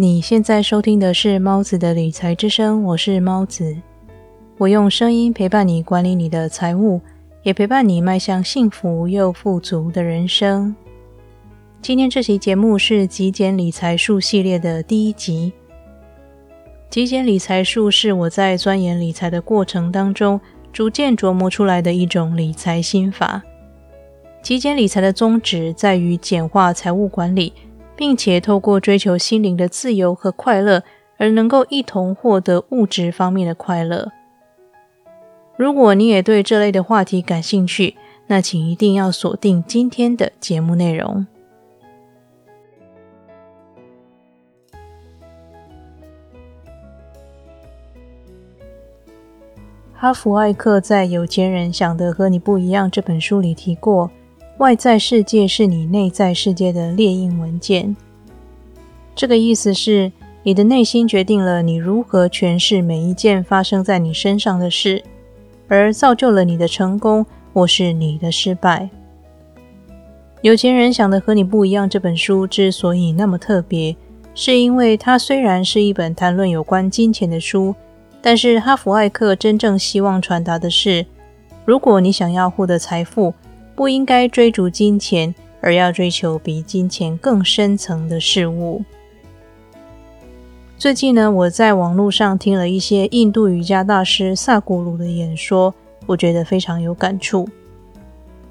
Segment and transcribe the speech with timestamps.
[0.00, 3.76] 你现在收听的是猫子的理财之声，我是猫子。
[4.56, 7.02] 我用声音陪伴你管理你的财务，
[7.42, 10.74] 也陪伴你迈向幸福又富足的人生。
[11.82, 15.52] 今天这期节目是极简理财术系列的第一集。
[16.88, 20.40] 极简理财术是我在钻研理财的过程当中，
[20.72, 23.42] 逐渐琢磨出来的一种理财心法。
[24.40, 27.52] 极简理财的宗旨在于简化财务管理。
[28.00, 30.82] 并且透过追求心灵的自由和快乐，
[31.18, 34.10] 而能够一同获得物质方面的快乐。
[35.58, 41.26] 如果你也对这类的话题感兴趣，那请一定要锁定今天的节目内容。
[49.92, 54.10] 哈弗艾克在《有钱人想的和你不一样》这本书里提过。
[54.60, 57.96] 外在世界是你内在世界的列印文件。
[59.14, 65.02] 这个意思是，你的内心决定了你如何诠释每一件发生在你身上的事，
[65.66, 68.90] 而造就了你的成功或是你的失败。
[70.42, 71.88] 有钱人想的和你不一样。
[71.88, 73.96] 这本书之所以那么特别，
[74.34, 77.74] 是因为它虽然是一本谈论有关金钱的书，
[78.20, 81.06] 但是哈弗艾克真正希望传达的是：
[81.64, 83.32] 如果你想要获得财富，
[83.80, 88.84] 不应该追逐金钱，而要追求比金钱更深层的事物。
[90.76, 97.48] 最近呢，我在网络上听了一些印度瑜伽大师萨古鲁的演说，我觉得非常有感触。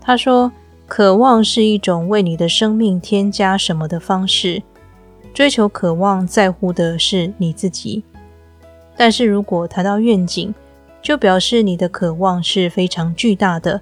[0.00, 0.50] 他说
[0.88, 4.62] ：“渴望是一种为你的生命添加什么的方式，
[5.34, 8.02] 追求渴望在乎的是你自己。
[8.96, 10.54] 但是如果谈到愿景，
[11.02, 13.78] 就表示你的渴望是非常巨大的。”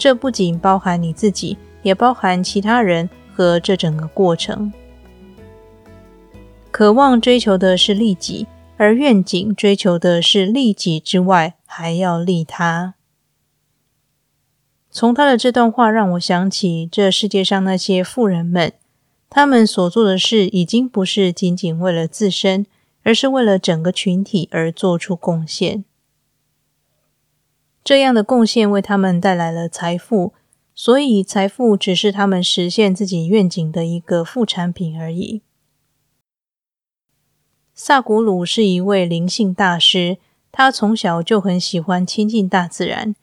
[0.00, 4.72] 这不仅包含你自己，也包含其他人和这整个过程。
[6.70, 8.46] 渴望追求的是利己，
[8.78, 12.94] 而愿景追求的是利己之外还要利他。
[14.90, 18.72] 从他的这段话让我想起这世界上那些富人们，
[19.28, 22.64] 他们所做的事已经不是仅仅为了自身，
[23.02, 25.84] 而是为了整个群体而做出贡献。
[27.90, 30.32] 这样的贡献为他们带来了财富，
[30.76, 35.42] 所以财富只是他们实现自己愿景的一个副产品而已。
[37.74, 40.18] 萨古鲁是一位灵性大师，
[40.52, 43.16] 他从小就很喜欢亲近大自然，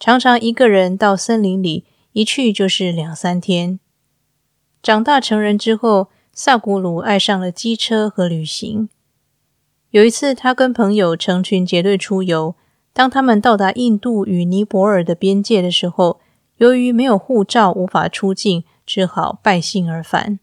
[0.00, 3.78] 常常一个人到森林里一去就是两三天。
[4.82, 8.88] 长大成人之后，萨古鲁爱上了机车和旅行。
[9.90, 12.56] 有一次，他跟朋友成群结队出游。
[12.92, 16.20] 当他们到达印度与尼泊尔的边界的时候，
[16.56, 20.40] 由于没有护照无法出境，只好败兴而返。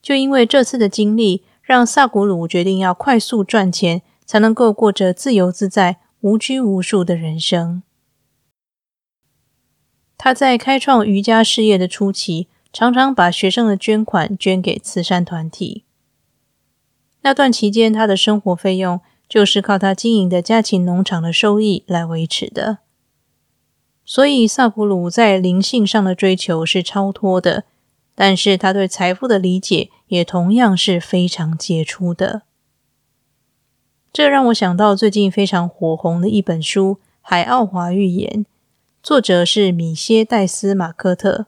[0.00, 7.82] 就因为这次的经历，让萨古鲁决定要快速赚钱，才能够过着自由自在、无拘无束的人生。
[10.18, 15.84] 他在开创瑜伽事业的初期，常常把学生的捐款捐给慈善团体。
[17.22, 19.00] 那段期间，他的生活费用。
[19.32, 22.80] 就是靠他经营的家禽农场的收益来维持的，
[24.04, 27.64] 所以萨普鲁在灵性上的追求是超脱的，
[28.14, 32.42] 但是他对财富的理解也同样是非常杰出的。
[34.12, 38.44] 这让我想到最近非常火红的一本书《海奥华预言》，
[39.02, 41.46] 作者是米歇戴斯马科特。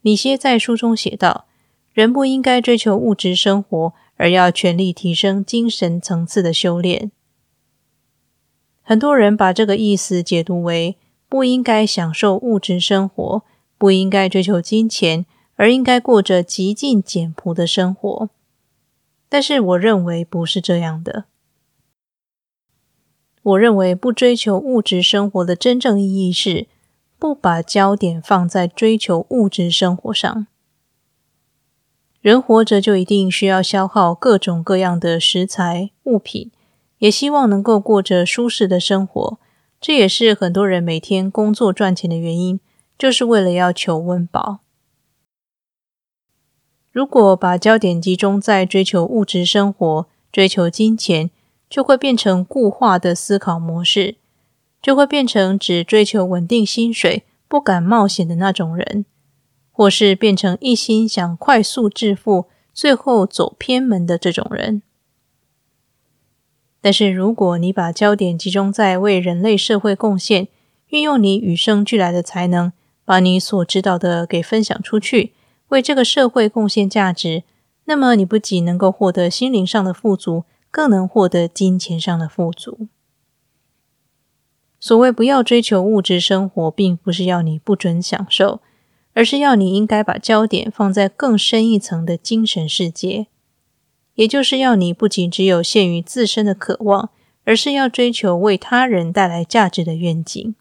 [0.00, 1.46] 米歇在书中写道
[1.94, 7.10] ：“人不应该追求物质生活。”而要全力提升精神层次的修炼。
[8.82, 10.96] 很多人把这个意思解读为
[11.28, 13.42] 不应该享受物质生活，
[13.78, 15.24] 不应该追求金钱，
[15.56, 18.30] 而应该过着极尽简朴的生活。
[19.28, 21.24] 但是，我认为不是这样的。
[23.42, 26.66] 我认为不追求物质生活的真正意义是
[27.18, 30.46] 不把焦点放在追求物质生活上。
[32.24, 36.50] 人活着就一定需要消耗各种各样的食材物品，
[36.96, 39.38] 也希望能够过着舒适的生活。
[39.78, 42.58] 这也是很多人每天工作赚钱的原因，
[42.96, 44.60] 就是为了要求温饱。
[46.90, 51.30] 如果把焦点集中在追求物质生活、追求金钱，
[51.68, 54.16] 就会变成固化的思考模式，
[54.80, 59.04] 就会变成只追求稳定薪水、不敢冒险的那种人。
[59.76, 64.82] 或是变成一心想快速致富，最后走偏门的这种人。
[66.80, 70.46] 但是，如果你把焦点集中在为人类社会贡献，
[70.90, 72.72] 运用你与生俱来的才能，
[73.04, 75.32] 把你所知道的给分享出去，
[75.70, 77.42] 为这个社会贡献价值，
[77.86, 82.86] 那么你不仅能够获得心灵上的富足，更能获得金钱上的富足。
[84.78, 88.60] 所谓不要追求物质生活，并不是要你不准享受，
[89.14, 93.28] 而是要你应该把焦点放在更深一层的精神世界，
[94.16, 97.10] 也就是要你不仅只有限于自身的渴望，
[97.44, 100.54] 而是要追求为他人带来价值的愿景。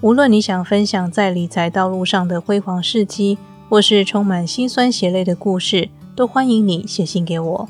[0.00, 3.36] 无论你想分享在理财道路上的辉煌事迹，
[3.68, 7.68] 或是充满辛酸血泪的故事，都欢迎你写信给我。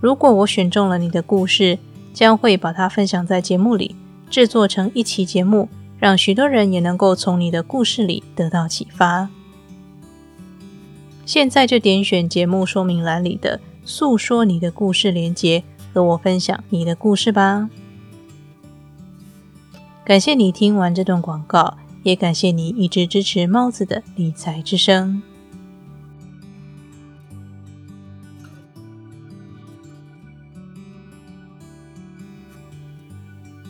[0.00, 1.78] 如果我选中了你的故事，
[2.14, 3.94] 将会把它分享在节目里，
[4.30, 5.68] 制作成一期节目，
[5.98, 9.28] 让许多人也能够从你的故事里得到启发。
[11.26, 15.62] 现在就点选节目说明栏里的“诉说你的故事”连接，
[15.92, 17.68] 和我分享你的故事吧。
[20.06, 25.20] 感谢你听完这段广告，也感谢你一直支持猫子的理财之声。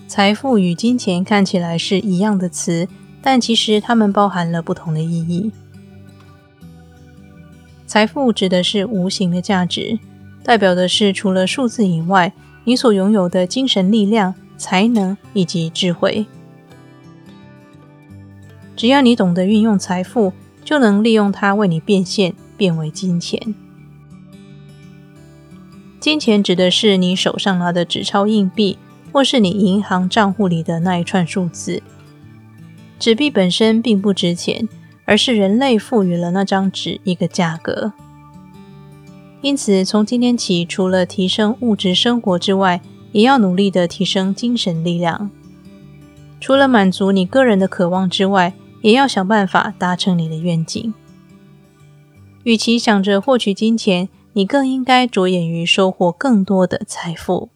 [0.07, 2.87] 财富与金钱看起来是一样的词，
[3.23, 5.51] 但其实它们包含了不同的意义。
[7.87, 9.99] 财富指的是无形的价值，
[10.45, 12.35] 代表的是除了数字以外，
[12.65, 14.35] 你所拥有的精神力量。
[14.57, 16.27] 才能以及智慧，
[18.75, 20.33] 只要你懂得运用财富，
[20.65, 23.55] 就能利用它为你变现，变为金钱。
[26.01, 28.79] 金钱指的是你手上拿的纸钞、硬币，
[29.13, 31.83] 或是你银行账户里的那一串数字。
[32.99, 34.69] 纸币本身并不值钱，
[35.05, 37.93] 而是人类赋予了那张纸一个价格。
[39.43, 42.81] 因此，从今天起，除了提升物质生活之外，
[43.17, 45.31] 也要努力的提升精神力量。
[46.39, 48.53] 除了满足你个人的渴望之外，
[48.83, 50.93] 也要想办法达成你的愿景。
[52.43, 57.49] 与其想着获取金钱，你更应该着眼于收获更多的财富。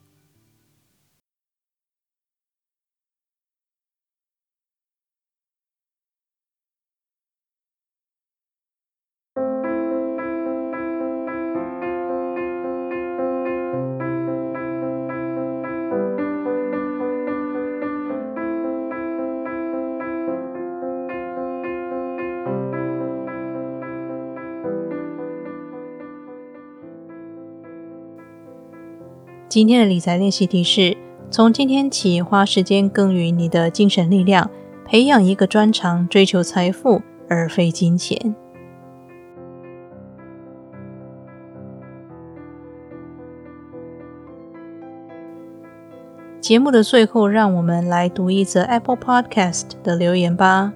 [29.51, 30.95] 今天的理财练习题是：
[31.29, 34.49] 从今天起，花时间耕耘你的精神力量，
[34.85, 38.33] 培养一个专长，追求财富而非金钱。
[46.39, 50.71] 节目的最后，让我们来读一则 Apple Podcast 的留言吧。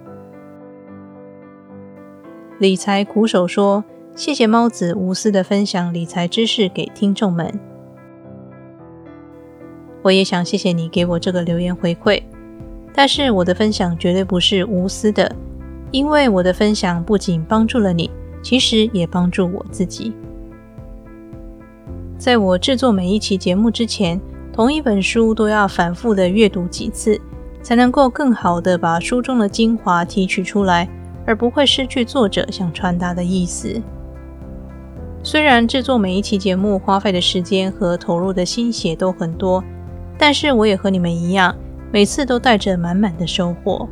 [2.60, 7.58] 理财苦手说：“谢谢猫子无私的分享理财知识给听众们。”
[10.06, 12.22] 我也想谢谢你给我这个留言回馈，
[12.94, 15.36] 但是我的分享绝对不是无私的，
[15.90, 18.12] 因为我的分享不仅帮助了你，
[18.44, 20.14] 其实也帮助我自己。
[22.20, 24.22] 在我制作每一期节目之前，
[24.54, 27.20] 同一本书都要反复的阅读几次，
[27.64, 30.88] 才能够更好的把书中的精华提取出来，
[31.26, 33.82] 而不会失去作者想传达的意思。
[35.24, 39.64] 虽然制作每一期节目花费的时间和投入的心血都很多。
[40.18, 41.56] 但是我也和你们一样，
[41.92, 43.88] 每次都带着满满的收获。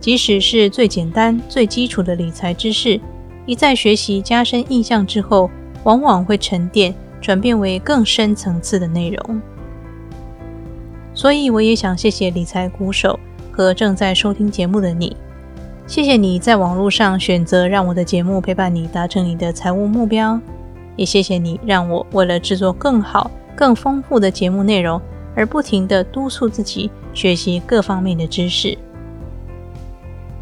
[0.00, 3.00] 即使是最简单、最基础的理财知识，
[3.46, 5.48] 一再学习、加深印象之后，
[5.84, 9.40] 往往会沉淀，转变为更深层次的内容。
[11.14, 13.20] 所以，我也想谢谢理财鼓手
[13.52, 15.16] 和正在收听节目的你，
[15.86, 20.40] 谢谢你在网络上选择让我的节目陪伴你达成你的财务目标，
[20.96, 23.30] 也谢谢你让我为了制作更好。
[23.62, 25.00] 更丰富的节目内容，
[25.36, 28.76] 而不停的督促自己学习各方面的知识。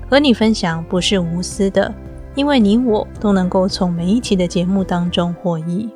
[0.09, 1.95] 和你分享不是无私的，
[2.35, 5.91] 因为你我都能够从每一期的节目当中获益。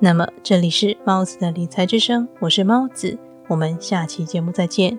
[0.00, 3.18] 那么，这里是猫子的理财之声，我是猫子，
[3.48, 4.98] 我们下期节目再见。